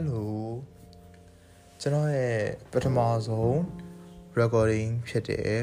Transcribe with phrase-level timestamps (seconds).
[0.00, 0.26] Hello
[1.80, 2.38] ကျွန်တော်ရဲ့
[2.72, 3.54] ပထမဆုံး
[4.38, 5.54] recording ဖြစ်တဲ့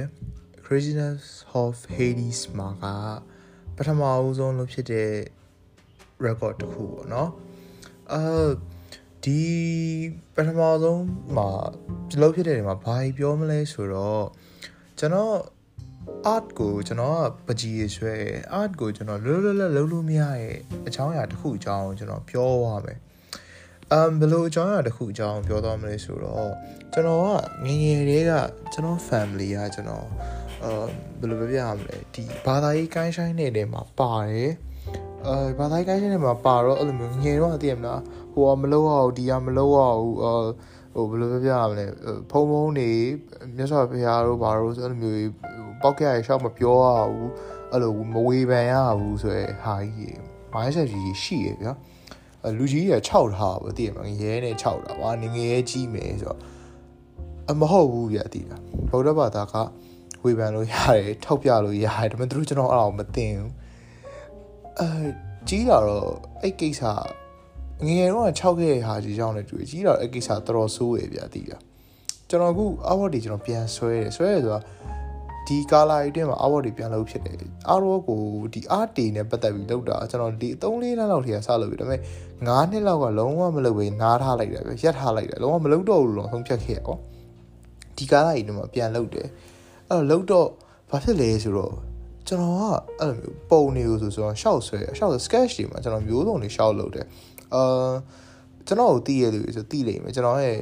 [0.66, 1.24] Craziness
[1.62, 2.86] of Hades မှာက
[3.78, 5.12] ပထမအဆုံးလို့ဖြစ်တဲ့
[6.26, 7.32] record တစ်ခုပေါ့နော်
[8.12, 8.24] အဲ
[9.24, 9.42] ဒီ
[10.36, 11.04] ပထမဆုံး
[11.36, 11.50] မှာ
[12.10, 14.26] ဒီလိုဖြစ်တဲ့နေရာမှာဘာပြောမလဲဆိုတော့
[15.00, 15.36] ကျွန်တော်
[16.34, 18.16] art ကိုကျွန်တော်ကပကြီးရွှဲ
[18.60, 23.00] art ကိုကျွန်တော်လွတ်လွတ်လပ်လုံးလို့မရရဲ့အကြောင်းအရာတစ်ခုအကြောင်းကျွန်တော်ပြောသွားမယ်။
[23.94, 26.52] um ဘယ်လိုအကြောင်းအရာတစ်ခုအကြောင်းပြောသွားမလဲဆိုတော့
[26.94, 27.28] ကျွန်တော်က
[27.66, 28.32] ငငယ်လေးက
[28.74, 30.08] ကျွန်တော် family ကကျွန်တော်
[30.64, 30.86] အာ
[31.20, 34.52] ဘယ်လိုပြောပြရမလဲဒီဘာသာရေးကိုင်းဆိုင်နေတဲ့မှာပါတယ်။
[35.26, 38.02] အဲဘာသာရေးကိုင်းဆိုင်နေမှာပါတော့အဲ့လိုမျိုးငယ်တော့သိရမလား
[38.34, 40.34] ဟိုကမလောက်အောင်ဒီကမလောက်အောင်အာ
[40.96, 41.86] ဟိုဘယ်လိုပြောပြရမလဲ
[42.32, 42.90] ဖုံဖုံနေ
[43.56, 45.20] မြတ်စွာဘုရားတို့ဘာလို့အဲ့လိုမျိုး
[45.82, 47.32] ပောက်ကြရရှောက်မပြောရဘူး
[47.72, 50.20] အဲ့လိုမဝေဖန်ရဘူးဆိုရယ်ဟာကြီး
[50.54, 51.74] မိုင်းဆက်ကြီးရှိရဗျာ
[52.58, 56.40] လူကြီးရ6ထားပါတည်ရမရဲနဲ့6တာကွာနေငရဲကြီးမယ်ဆိုတော့
[57.50, 58.58] အမဟုတ်ဘူးဗျာတည်တာ
[58.90, 59.54] ဗုဒ္ဓဘာသာက
[60.24, 63.52] ဝေဖန်လို့ရတယ်ထောက်ပြလို့ရတယ်ဒါပေမဲ့သူတို့ကျွန်တော်အဲ့အောင်မသိဘူး
[64.80, 64.90] အဲ
[65.48, 66.10] ကြီးတာတော့
[66.42, 66.82] အဲ့ကိစ္စ
[67.86, 71.58] ငငယ်တော့6ခဲ့တဲ့ဟာကြီးကြောင်းလည်းတွေ့ကြီးတာအဲ့ကိစ္စတော်တော်ဆိုးရဗျာတည်တာ
[72.30, 74.60] ကျွန်တော်အခုအဝတ်တွေကျွန်တော်ပြန်ဆွဲတယ်ဆွဲရဆိုတာ
[75.48, 77.38] ဒီကာလာရီအတွင်းမှာအဝတ်တွေပြန်လုပ်ဖြစ်တယ်
[77.70, 78.20] အားတော့ကို
[78.54, 82.00] ဒီအားတေနဲ့ပတ်သက်ပြီးလုပ်တာကျွန်တော်ဒီ3-4လလောက်ထိကစလုပ်ပြီဒါပေမဲ့
[82.40, 86.98] 9နှစ်လောက်ကလုံးဝမလုပ်ဘဲနားထားလိုက်တယ်ပဲရက်ထားလိုက်တယ်လုံးဝမလုပ်တော့ဘူးလို့ဆုံးဖြတ်ခဲ့ရကော
[87.98, 89.28] ဒီကာလာရီအတွင်းမှာပြန်လုပ်တယ်
[89.90, 90.48] အဲ့တော့လုပ်တော့
[90.90, 91.74] ဘာဖြစ်လဲဆိုတော့
[92.28, 92.64] ကျွန်တော်က
[93.00, 97.06] အဲ့လိုမျိုးပုံနေလို့ဆိုဆိုတော့ရှောက်ဆွဲရှောက် sketch တွေမှာကျွန်တော်မျိုးစုံတွေရှောက်လုပ်တယ်
[97.56, 97.94] အာ
[98.68, 100.58] ကျွန်တော်ကိုသိရလို့ဆိုသိလိမ့်မယ်ကျွန်တော်ရဲ့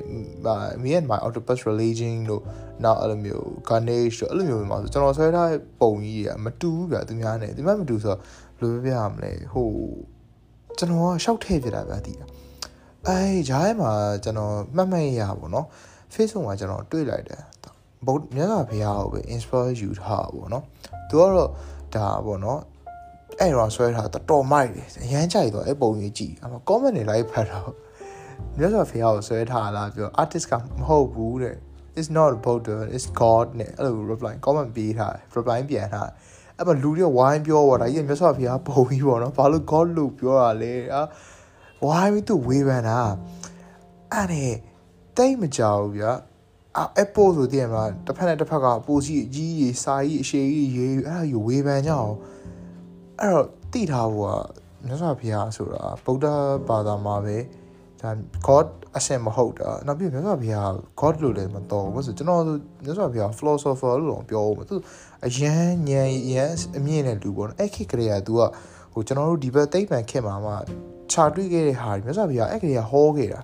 [0.84, 2.42] me and my octopus religion တို့
[2.84, 8.20] နောက်အဲ့လိုမျိုး garnish တို့အဲ့လိုမျိုးမှာဆိုကျွန်တော်ဆွဲထားတဲ့ပုံကြီးတွေကမတူဘူးဗျာသူများနဲ့ဒီမှမတူဆိုတော့
[8.60, 9.70] ဘယ်လိုပြောပြရမလဲဟို
[10.78, 12.26] ကျွန်တော်ကရှောက်ထည့်ပြတာဗျာသိတာ
[13.06, 13.20] အဲ
[13.50, 13.92] ဂျားထဲမှာ
[14.24, 15.68] ကျွန်တော်မှတ်မှတ်ရပါတော့
[16.14, 17.42] Facebook မှာကျွန်တော်တွေ့လိုက်တယ်
[18.06, 20.64] ဘုမြတ်စွာဘုရားကိုပဲ inspire ယူထားပါတော့
[21.10, 21.50] သူကတော့
[21.96, 22.62] ဒါပေါ့နော်
[23.40, 27.72] အဲ့တော့ဆွဲထားတော်တော်မိုက်တယ်အရန်ကြိုက်တော့အဲ့ပုံကြီးကြည့်အမ comment တွေလိုက်ဖတ်တော့
[28.58, 31.56] မြတ်စွာဘုရားကိုဆွဲထားလားပြော artist ကမဟုတ်ဘူးတဲ့
[31.98, 36.14] it's not about the it's god နဲ့အဲ့လို reply comment ပေးထားတယ် reply ပြန်ထားတယ်
[36.58, 41.02] အဲ့မှာလူတွေဝိုင်းပြောတော့ဒါကြီးမြတ်စွာဘုရားပုံကြီးပေါ့နော်ဘာလို့ god လို့ပြောတာလဲအာ
[41.86, 43.00] ဝိုင်းပြီးသူဝေဖန်တာ
[44.14, 44.54] အဲ့နဲ့
[45.18, 46.12] တိတ်မကြောက်ဘူးဗျာ
[46.78, 52.14] အာ Apple ဆိုတည်ရမှာတစ်ဖက်နဲ့တစ်ဖက်ကပိုစီအကြီးကြီးစာကြီးအရှိကြီးရေးအဲ့ဒါကြီးဝေဖန်ကြအောင်
[53.20, 54.34] အဲ့တော့တိထားဖို့က
[54.86, 56.26] မြတ်စွာဘုရားဆိုတာဗုဒ္ဓ
[56.68, 57.38] ဘာသာမှာပဲ
[58.04, 58.12] ဒါ
[58.48, 60.72] god အဆင်မဟုတ်တာနောက်ပြီးမြတ်စွာဘုရား
[61.02, 64.76] god လို့လည်းမတော်ဘူးဆိုကျွန်တော်ဆိုမြတ်စွာဘုရား philosopher လို့တော့ပြောဦးမယ်သူ
[65.26, 68.42] အရန်ညံအရန်အမြင့်တဲ့လူပေါ့နော်အဲ့ခေတ်ကလေးက तू က
[68.94, 70.54] ဟိုကျွန်တော်တို့ဒီဘက်တိတ်ပံခေတ်မှာမှ
[71.12, 73.42] ခြာတွေ့ခဲ့တဲ့ဟာမြတ်စွာဘုရားအဲ့ကလေးကဟောခဲ့တာ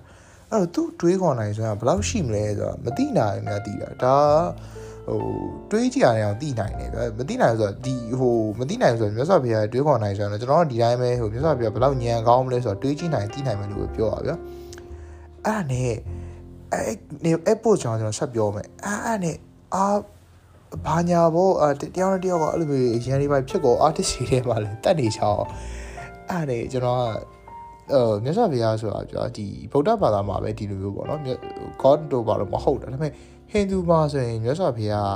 [0.50, 4.16] အဲ့တော့သူတွေးခေါ်နိုင်ဆိုတာဘယ်လောက်ရှိမလဲဆိုတာမသိနိုင်ဘူးများသိတာဒါ
[5.10, 5.22] ဟို
[5.70, 14.36] တွေးကြည့်ရအောင်သိနိုင်တယ်ဗျမသိနိုင်ဆိုတော့ဒီဟိုမသိနိုင်ဆိုတော့မြတ်စွာဘုရားတွေးခေါ်နိုင်ဆိုတော့ကျွန်တော်တို့ဒီတိုင်းပဲဟိုမြတ်စွာဘုရားဘယ်လောက်ညံကောင်းမလဲဆိုတော့တွေးကြည့်နိုင်သိနိုင်မယ်လို့ပြောပါဗျအဲ့
[15.46, 15.92] ဒါနဲ့
[16.72, 16.94] အဲ့
[17.24, 19.36] နေအဲ့ပို့ချောင်းကျွန်တော်ဆက်ပြောမယ်အဲ့အဲ့နဲ့
[19.74, 19.84] အာ
[20.86, 21.50] ဘာညာဘော
[21.80, 25.44] တယောက်နဲ့တယောက်ကအဲ့လိုမျိုးရန်ဒီပိုင်းဖြစ်ကော artist တွေထဲမှာလည်းတက်နေချောင်း
[26.30, 27.02] အဲ့နဲ့ကျွန်တော်က
[27.92, 31.20] အဲမြတ်စွာဘုရားဆိုတာပြောဒီဗုဒ္ဓဘာသာမှာပဲဒီလိုမျိုးပေါ့နော်
[31.82, 33.12] God တို့ဘာလို့မဟုတ်တာဒါပေမဲ့
[33.50, 35.14] ဟိန္ဒူမှာဆိုရင်မြတ်စွာဘုရား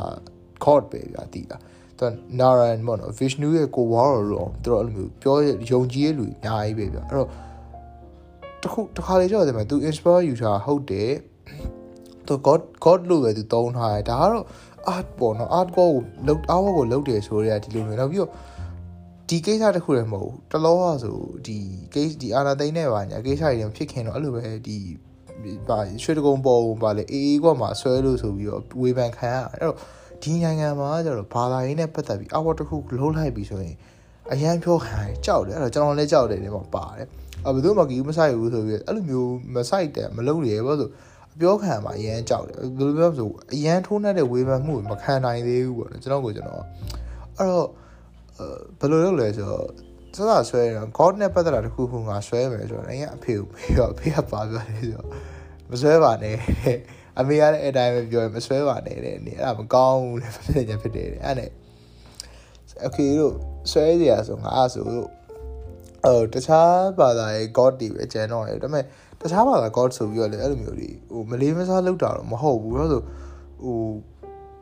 [0.65, 1.57] God ပဲဗျာတည်တာ
[1.99, 2.07] သူ
[2.41, 5.37] နာရန်ပေါ့နော် Vishnu ရဲ့ကိုဝါရောလို့သူတို့အဲ့လိုမျိုးပြော
[5.71, 7.29] ယုံကြည်ရလူအများကြီးပဲဗျာအဲ့တော့
[8.63, 11.11] တခုတခါလေကြောက်တယ်မှာ तू inspire ယူတာဟုတ်တယ်
[12.27, 14.45] သူ God God လို့ပဲ तू သုံးထားတယ်ဒါကတော့
[14.97, 15.91] art ပေါ့နော် art ကို
[16.27, 18.31] လောက် art ကိုလောက်တယ်ဆိုရဲဒီလိုမျိုးနောက်ပြီးတော့
[19.29, 21.17] ဒီကိစ္စတခုလည်းမဟုတ်ဘူးတလောကဆို
[21.47, 21.59] ဒီ
[21.95, 24.79] case ဒီအာနာသိန်းနဲ့ပါညာကိစ္စတွေဖြစ်ခင်တော့အဲ့လိုပဲဒီ
[25.69, 29.77] ပါရွှေတကုံပေါ်ပါလေအေးအေးကမှဆွဲလို့ဆိုပြီးတော့ဝေဖန်ခံရအဲ့တော့
[30.23, 33.77] ဒီနိုင်ငံမှာကျတော့ဘာသာရေးနဲ့ပတ်သက်ပြီးအဝတ်တစ်ခုလုံးလိုက်ပြီးဆိုရင်
[34.33, 37.09] အရန်ပြောခံကြောက်တယ်အဲ့တော့ကျွန်တော်လည်းကြောက်တယ်ဒီမှာပါတယ်
[37.47, 40.89] အဘယ်သူမှကြီးမဆိုင်ဘူးဆိုပြီးအဲ့လိုမျိုးမဆိုင်တယ်မလုပ်ရဘူးဆို
[41.35, 46.65] အပြောခံမှာအရန်ကြောက်တယ်ဘယ်လိုပြောဆိုအရန်ထိုးနှက်တဲ့ဝေဖန်မှုမခံနိုင်သေးဘူးပေါ့နော်ကျွန်တော်ကိုကျွန်တော်
[47.39, 47.67] အဲ့တော့
[48.79, 49.67] ဘယ်လိုလုပ်လဲဆိုတော့
[50.16, 55.08] စစဆွဲရတော့ God နဲ့ပတ်သက်တာတခုခုငါဆွဲမယ်ဆိုတော့အဲ့အဖေကိုမေးတော့အဖေကပါပြောတယ်ဆိုတော့
[55.70, 56.36] မဆွဲပါနဲ့
[57.20, 61.52] အမေကလည်းအဲ့တိုင်းပဲပြောရင်မဆွဲပါနဲ့တဲ့အဲ့ဒါမကောင်းဘူးလေဖြစ်နေဖြစ်တယ်အဲ့နဲ့
[62.82, 63.34] โอเคလို့
[63.72, 64.86] ဆွဲစရာဆိုငါအဲ့ဆို
[66.06, 68.84] အော်တခြားဘာသာရဲ့ God တွေပဲကျန်တော့တယ်ဒါပေမဲ့
[69.22, 73.02] တခြားဘာသာ God ဆိုပြီးတော့လေအဲ့လိုမျိုးတွေဟိုမလေးမစားလောက်တာတော့မဟုတ်ဘူးလို့ဆို
[73.64, 73.80] ဟို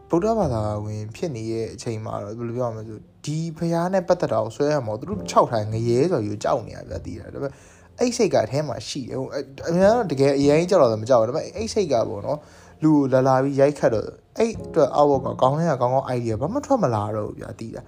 [0.09, 7.52] ဗုဒ္ဓဘာသာဝင်ဖြစ်နေတဲ့အချိန်မှာတော့ဘယ်လိုပြောရမလဲဆို ဒီဖျားနဲ့ပတ်သက်တာကိုဆွဲရမှာသူတို့6ထိုင်ငရဲဆိုယူကြောက်နေရပြတည်တယ်ဒါပေမဲ့
[7.98, 9.28] အဲ့စိတ်ကအထဲမှာရှိတယ်ဟို
[9.69, 12.38] အများတော့တကယ်အရင်ကြောက်တော့မကြောက်ဘူးဒါပေမဲ့အဲ့စိတ်ကပေါ့နော်
[12.82, 14.06] လူလာလာပြီးရိုက်ခတ်တော့
[14.38, 17.82] အဲ့အတွက်အောက်ဘောကကောင်းတဲ့ကကောင်းကောင်း idea ဘာမှထွက်မလာတော့ဘူးဗျာတည်တာ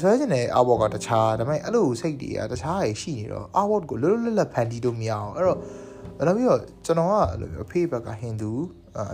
[0.00, 5.58] ဆွဲချင်တဲ့အောက်ဘောကတခြားဒါပေမဲ့အဲ့လိုစိတ်တွေကတခြားတွေရှိနေတော့အောက်ဘောကိုလွတ်လွတ်လပ်ဖန်တီးလို့မရအောင်အဲ့တော့
[6.18, 8.52] အဲ့လိုပြီးတော့ကျွန်တော်ကအဲ့လိုမျိုးအဖေဘက်ကဟိန္ဒူ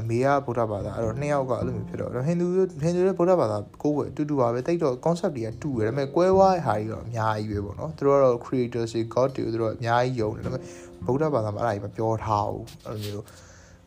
[0.00, 2.46] အမေကဗုဒ္ဓဘာသာအဲ့တော့နှစ်ယောက်ကအဲ့လိုမျိုးဖြစ်တော့ဟိန္ဒူ
[2.82, 10.62] ဟိန္ဒူနဲ့ဗုဒ္ဓဘာသာကိုယ်ကအတူတူပါပဲတိတ်တော့ concept တွေကတူတယ်ဒါပေမဲ့ကွဲဝါးတဲ့ဟာတွေတော့အများကြီးပဲပေါ့နော်သူတို့ကတော့ creators တွေ god တွေသူတို့အများကြီးယုံတယ်ဒါပေမဲ့
[11.06, 13.24] ဗုဒ္ဓဘာသာမှာအဲ့ဒါကြီးမပြောထားဘူးအဲ့လိုမျိုး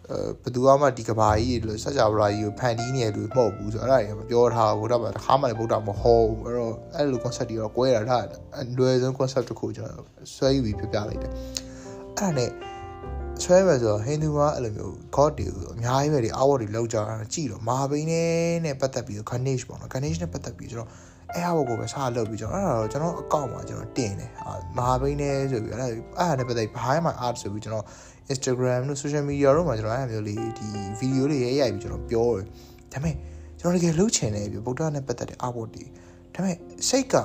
[0.10, 8.18] အဲဘယ်သူမှဒီကဘာကြီးလို့စัจ java ကြီးကိုဖန်တီးနေတယ်လို့မဟုတ်ဘူးဆိုတော့အဲ့ဒါကြီးမပြောထားဘူးဗုဒ္ဓဘာသာတစ်ခါမှလည်းဗုဒ္ဓမဟုတ်ဘူးအဲ့တော့အဲ့လို concept တွေတော့ကွဲတာဒါ
[8.60, 11.38] အလွယ်ဆုံး concept တစ်ခုကျွန်တော်ဆွဲယူပြီးပြပြလိုက်တယ်အဲ့
[12.20, 12.73] ဒါနဲ့
[13.42, 18.10] ဆွဲပဲဆိုတော့ဟိန္ဒူကအဲ့လိုမျိုး god တွေကိုအများကြီးပဲဒီ hour တွေလောက်ကြတာကြည့်တော့မဟာဘိန်း
[18.66, 20.90] နဲ့ပတ်သက်ပြီး Ganesh ပေါ့နော် Ganesh နဲ့ပတ်သက်ပြီးကျွန်တော်
[21.34, 24.30] အဲ့ဟာကိုပဲစလုပ်ပြီးကျွန်တော်အဲ့ဒါတော့ကျွန်တော်အကောင့်မှာကျွန်တော်တင်တယ်
[24.78, 27.86] မဟာဘိန်းနဲ့ဆိုပြီးအဲ့ဒါအဲ့ဒါနဲ့ပတ်သက် behind my art ဆိုပြီးကျွန်တော်
[28.34, 30.68] Instagram တို့ social media တို့မှာကျွန်တော်အဲ့လိုမျိုးလေးဒီ
[31.00, 32.46] video တွေရေးရိုက်ပြီးကျွန်တော်ပြောတယ်
[32.94, 33.16] ဒါပေမဲ့
[33.60, 35.86] ကျွန်တော်တကယ်လှုပ်ချင်တယ်ပြဗုဒ္ဓနဲ့ပတ်သက်တဲ့ artwork တွေ
[36.34, 36.58] ဒါပေမဲ့
[36.90, 37.16] စိတ်က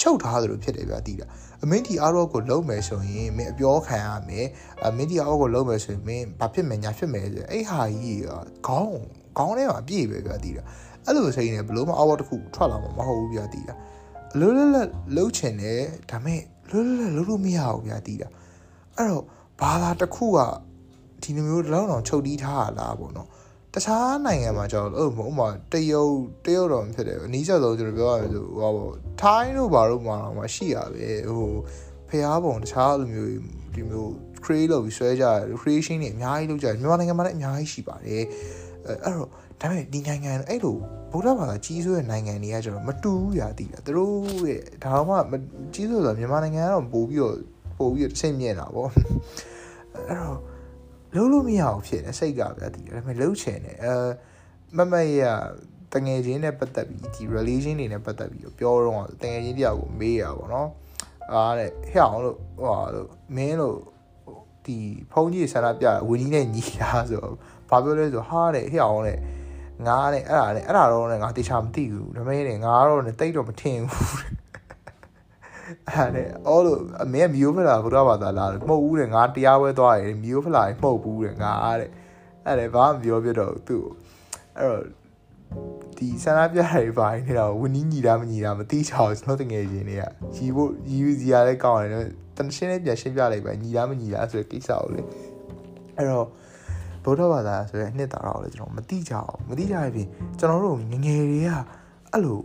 [0.00, 1.26] ချုပ်ထားသလိုဖြစ်တယ်ဗျာတီးတာ
[1.62, 4.46] အမင်းဒီအားတော့ကိုလုံးမယ်ဆိုရင်မင်းအပြောခံရမယ်
[4.86, 8.22] အမင်းဒီအားကိုလုံးမယ်ဆိုရင်မင်းဘာဖြစ်မယ်ညာဖြစ်မယ်ဆိုအဲ့ဟာကြီး
[8.66, 9.00] ခေါင်း
[9.38, 10.64] ခေါင်းထဲမှာပြည့်ပဲဗျာတီးတာ
[11.04, 13.74] အဲ့လိုစိတ်နဲ့ဘလို့မအော်တစ်ခုထွက်လာမှာမဟုတ်ဘူးဗျာတီးတာ
[14.38, 15.80] လွတ်လွတ်လပ်လှုပ်ချင်တယ်
[16.10, 16.40] ဒါပေမဲ့
[16.70, 18.28] လွတ်လွတ်လပ်လှုပ်လို့မရဘူးဗျာတီးတာ
[18.96, 19.24] အဲ့တော့
[19.60, 20.38] ဘာသာတစ်ခုက
[21.22, 23.28] ဒီလိုမျိုးလောက်တော့ချုပ်တီးထားရလားပေါ့နော်
[23.74, 26.14] တခြားနိုင်ငံမှာကျတော့အဲ့ဥမာတရုတ်
[26.44, 31.52] တရုတ်တော့ဖြစ်တယ်အနည်းဆက်ဆုံးကျွန်တော်ပြောရမယ်ဆိုဟောပေါ့ထိုင်းတို့ဘာလို့မှာတော့ရှိရပဲဟို
[32.08, 33.30] ဖျားပုံတခြားလိုမျိုး
[33.74, 34.10] ဒီမျိုး
[34.44, 38.24] create လုပ်ပြီးဆွဲကြတယ် creation တွေအများကြီးလုပ်ကြတယ်မြန်မာနိုင်ငံမှာလည်းအများကြီးရှိပါတယ်
[38.86, 39.28] အဲ့တော့
[39.60, 40.76] ဒါပေမဲ့ဒီနိုင်ငံအဲ့လို
[41.12, 45.32] ဗုဒ္ဓဘာသာကြီးစိုးတဲ့နိုင်ငံတွေကကျတော့မတူဘူးရာတည်တာသူတို့ရဲ့ဒါမှမ
[45.74, 47.36] ကြီးစိုးဆိုမြန်မာနိုင်ငံကတော့ပို့ပြီးတော့
[47.78, 48.90] ပို့ပြီးတော့ဆင့်မြင့်တာပေါ့
[50.08, 50.38] အဲ့တော့
[51.14, 53.94] လုံးလို့မရအောင်ဖြစ်နေစိတ်ကဗျာဒီဒါပေမဲ့လုံးချင်တယ်အဲ
[54.76, 55.22] မမရ
[55.92, 60.68] တငယ်ချင်းနဲ့ပတ်သက်ပြီးဒီ relation တွေနဲ့ပတ်သက်ပြီးပြောတော့တငယ်ချင်းတယောက်ကိုမေးရပါတော့
[61.32, 63.78] အားတဲ့ဟဲ့အောင်လို့ဟိုလို့မင်းလို့
[64.66, 64.76] ဒီ
[65.12, 67.24] ဖုန်းကြီးဆန္ဒပြဝင်းကြီးနဲ့ညီတာဆို
[67.68, 69.18] ဘာပြောလဲဆိုဟာတဲ့ဟဲ့အောင်တဲ့
[69.86, 74.39] ငါတဲ့အဲ့ဒါနဲ့အဲ့ဒါတော့ငါတေချာမသိဘူးဒါပေမဲ့ငါတော့တိတ်တော့မထင်ဘူး
[75.88, 81.90] အဲ့ဒါအော်လို့အမေကမီယိုဖလာဘုရားဘာသာလာတယ်မှုတ်ဘူးတဲ့ငါတရားပွဲသွားတယ်မီယိုဖလာမှုတ်ဘူးတဲ့ငါအားတဲ့
[82.46, 83.84] အဲ့ဒါဘာမှမပြောပြတော့သူ့
[84.56, 84.84] အဲ့တော့
[85.96, 90.02] ဒီဆန္ဒပြတွေပါနေတော့ဝင်းကြီးညီတာမညီတာမသိချအောင်ကျွန်တော်တငယ်ချင်းတွေက
[90.36, 91.90] ရီဖို့ရီယူစီရလဲကောင်းတယ်
[92.36, 95.00] တန်ရှင်းလေးပြန်ရှင်းပြလိုက်ပဲညီတာမညီတာဆိုတဲ့ကိစ္စကိုလေ
[95.96, 96.26] အဲ့တော့
[97.04, 100.08] ဗုဒ္ဓဘာသာဆိုတဲ့နှစ်တာတော့လေကျွန်တော်မသိကြအောင်မသိကြရင်
[100.38, 101.50] ကျွန်တော်တို့ငငယ်တွေက
[102.12, 102.40] အဲ့လို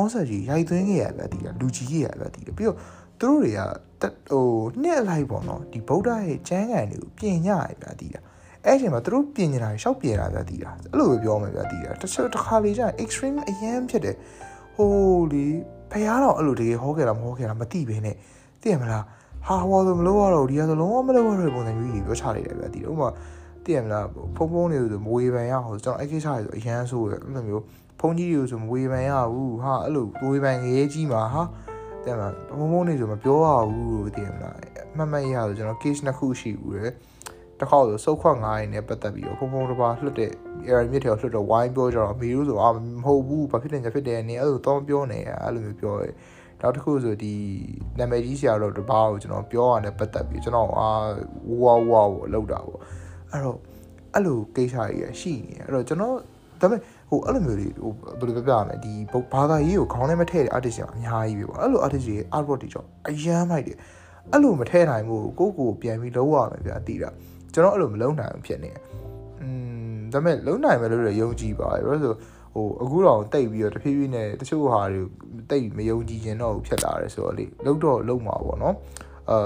[0.00, 2.76] ကွန်ဆာကြီးရိုက်သွင်းခဲ့ရဗျာဒီကလူကြီးကြီးရဗျာဒီပြီးတော့
[3.20, 3.60] သူတို့တွေက
[4.30, 4.46] ဟို
[4.82, 8.16] နှစ်အလိုက်ပေါ့နော်ဒီဗုဒ္ဓရဲ့ကျမ်းဂန်တွေကိုပြင်ကြရဗျာဒီက
[8.64, 14.16] အဲ့ဒီမှာသူတို့ပြင်နေတာရှောက်ပြင်တာဗျာဒီကအဲ့လိုပဲပြောမယ်ဗျာဒီကတချို့တစ်ခါလေကျရင် extreme အရန်ဖြစ်တယ်
[14.76, 14.90] ဟို
[15.32, 15.44] လေ
[15.90, 18.16] ဖះတော့အဲ့လိုတကယ်ဟောခဲ့တာမဟောခဲ့တာမသိဘဲနဲ့
[18.62, 19.04] သိရမလား
[19.46, 23.08] ဟာဟောဆိုမလို့ရတော့ဒီကဆိုလုံးဝမလို့ရတဲ့ပုံစံမျိုးကြီးပြောချလိုက်တယ်ဗျာဒီဥမာ
[23.64, 27.64] သိရမလားဖုံဖုံနေဆိုမဝေဖန်ရအောင်ကျွန်တော်အဲ့ကိစ္စတွေဆိုအရန်ဆိုးတယ်အဲ့လိုမျိုး
[28.00, 31.42] ဖုန်းကြီးတွေကိုဆိုမဝေဖန်ရဘူးဟာအဲ့လိုဝေဖန်ငရဲကြီးမှာဟာ
[32.04, 32.28] တဲ့မှာ
[32.58, 34.56] ဘုံဘုံနေဆိုမပြောရဘူးလို့သိရမလား
[34.96, 36.86] မှတ်မှတ်ရဆိုကျွန်တော် case နှစ်ခုရှိဘူးလေ
[37.58, 40.30] တစ်ခေါက်ဆိုစုတ်ခွက်ငားရင်းနဲ့ပတ်သက်ပြီးတော့ဖုံဖုံတစ်ပါးလွတ်တဲ့
[40.68, 42.68] air မြစ်ထဲကိုလွတ်တော့ဝိုင်းပြောကြတော့မီလို့ဆိုအာ
[43.04, 46.08] မဟုတ်ဘူးဘာဖြစ်နေကြဖြစ်တယ်နေအဲ့လိုတော့ပြောနေအဲ့လိုမျိုးပြောရဲ
[46.60, 47.34] နောက်တစ်ခုဆိုဒီ
[47.98, 50.88] နာမည်ကြီးဆရာတော်တပါးကိုကျွန်တော်ပြောရတဲ့ပတ်သက်ပြီးကျွန်တော်အာ
[51.62, 52.80] ဝါဝါကိုလောက်တာပေါ့
[53.30, 53.56] အဲ့တော့
[54.14, 56.16] အဲ့လိုကိစ္စကြီးရှိနေအဲ့တော့ကျွန်တော်
[56.60, 56.80] ဒါပေမဲ့
[57.10, 58.92] ဟိုအဲ့လိုမျိုးတွေဟိုဘယ်လိုပြောပြရမလဲဒီ
[59.32, 63.76] ဘာသာရေးကိုခေါင်းထဲမထည့်တဲ့ artist တွေအများကြီးပဲပေါ့အဲ့လို artist တွေ artwork တွေကြောင့်အယမ်းမိုက်တယ်
[64.32, 67.10] အဲ့လိုမထည့်နိုင်ဘူးကိုကိုပြန်ပြီးလုံးဝမယ်ဗျာတိတာ
[67.52, 68.70] ကျွန်တော်အဲ့လိုမလုံးနိုင်ဘူးဖြစ်နေ
[69.40, 69.48] อื
[69.92, 72.14] มဒါပေမဲ့လုံးနိုင်မယ်လို့လည်းယုံကြည်ပါတယ်ဘာလို့ဆို
[72.54, 75.00] ဟိုအခုတော့တိတ်ပြီးတော့တဖြည်းဖြည်းနဲ့တချို့ဟာတွေ
[75.50, 78.74] တိတ်မယုံကြည်ခြင်းတော့ဖြစ်လာတယ်ဆိုတော့လေလုံးတော့လုံးမှာပေါ့နော်
[79.30, 79.38] အဲ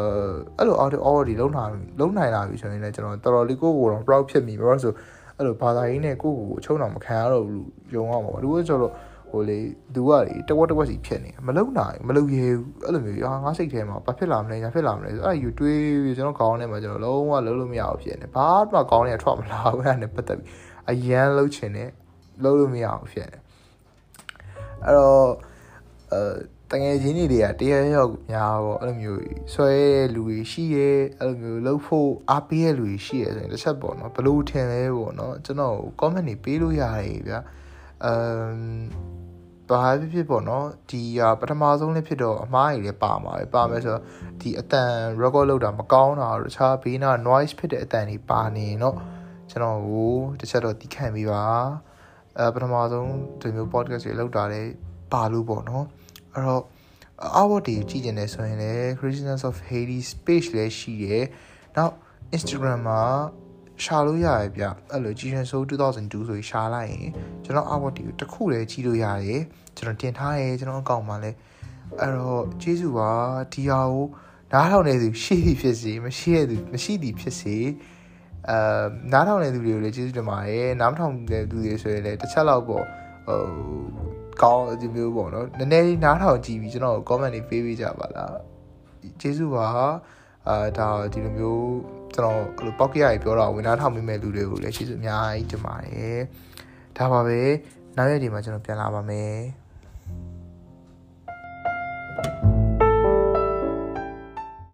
[0.59, 4.93] အဲ့လို audio already လုံးနိုင်လုံးနိုင်လာပြီဆိုရင်လည်းကျွန်တော်တော်တော်လေးကိုကိုတော့ proud ဖြစ်မိဘာလို့ဆို
[5.37, 8.93] အဲ့လိုဘာသာရေးနဲ့ကိုယ့်ကိုယ်ကိုချုံအောင်မခံရတော့ဘူးယုံအောင်ပါဘူးသူကကျတော့
[9.31, 9.59] ဟိုလေ
[9.95, 20.49] သူကလေတဝက်တဝက်စီဖြစ်နေမလုံနိုင်မလုံရဘူးအဲ့လိုမျိုးဟာငါစိတ်ထဲမှာဘာဖြစ်လာမလဲညာဖြစ်လာမလဲဆိုအဲ့ယူတွေးပြီးကျွန်တော်ခေါင်းထဲမှာကျွန်တော်လုံးဝလုံးလို့မရအောင်ဖြစ်နေဘာမှခေါင်းထဲကထွက်မလာဘူးအဲ့ဒါနဲ့ပတ်သက်ပြီး
[20.91, 21.91] အရန်လှုပ်ချင်တယ်
[22.43, 23.39] လှုပ်လို့မရအောင်ဖြစ်နေ
[24.85, 25.29] အဲ့တော့
[26.13, 26.21] အဲ
[26.54, 29.23] တ ငယ်ချင်းတွေတွေကတရားရောက်များပေါ့အဲ့လိုမျိုး
[29.55, 37.41] ဆွဲတဲ့လူတွေရှိရဲအဲ့လိုမျိုးလှုပ်ဖို့အားပေးတဲ့လူတွေရှိရဲဆိုရင်တစ်ချက်ပေါ့နော်ဘလို့ထင်လဲပေါ့နော်ကျွန်တော် comment တွေပေးလို့ရတယ်ဗျာ
[38.05, 39.15] အမ်
[39.71, 41.03] ဘာဖြစ်ဖြစ်ပေါ့နော်ဒီ
[41.41, 44.03] ပထမဆုံးလေးဖြစ်တော့အမားကြီးလည်းပါမှာပဲပါမယ်ဆိုတော့
[44.41, 48.97] ဒီအတန် record လောက်တာမကောင်းတာတော့တခြားဘေးနာ noise ဖြစ်တဲ့အတန်တွေပါနေတော့
[49.51, 51.45] ကျွန်တော်ကိုတစ်ချက်တော့တီးခံပြီးပါ
[52.39, 54.71] အဲပထမဆုံးဒီမျိုး podcast တွေလောက်တာလည်း
[55.13, 55.85] ပါလို့ပေါ့နော်
[56.35, 56.63] အဲ့တော့
[57.41, 61.25] award တွေကြည့်ကျင်နေဆိုရင်လည်း Christians of Hades page လည်းရှိတယ်
[61.77, 61.95] နောက်
[62.37, 63.03] Instagram မှာ
[63.83, 67.09] ရှာလို့ရတယ်ဗျအဲ့လို Jiren Soul 2002ဆိုပြီးရှာလိုက်ရင်
[67.45, 69.43] ကျွန်တော် award တွေကိုတစ်ခုလည်းကြည့်လို့ရတယ်
[69.77, 71.37] ကျွန်တော်တင်ထားရဲကျွန်တော်အကောင့်မှာလည်း
[72.01, 73.11] အဲ့တော့ကျေးဇူးပါ
[73.53, 74.07] ဒီဟာကို
[74.53, 77.57] နားထောင်နေသူရှိသည်ဖြစ်စေမရှိတဲ့သူမရှိသည်ဖြစ်စေ
[78.49, 78.59] အဲ
[79.13, 82.85] နားထောင်နေသူတွေကိုလည်းကျေးဇူးတင်ပါတယ်နားမထောင်တဲ့သူတွေဆိုရင်လည်းတစ်ချက်လောက်ပေါ့
[83.27, 83.41] ဟို
[84.43, 88.37] ကောင်းဒီမျိုးပေါ့နော်နည်းနည်းလေးနားထောင်ကြည့်ပြီးကျွန်တော် comment တွေပေးပေးကြပါလား
[89.21, 89.67] ကျေးဇူးပါ
[90.49, 91.69] အာဒါဒီလိုမျိုး
[92.15, 96.21] ကျွန်တော်အဲ့လိုပောက်ကရကြီးပြောတာဝင်သားထောင်မိမဲ့လူတွေကိုလည်းကျေးဇူးအများကြီးတင်ပါတယ်
[96.97, 97.41] ဒါပါပဲ
[97.97, 99.35] နောက်ရက်ဒီမှာကျွန်တော်ပြန်လာပါမယ်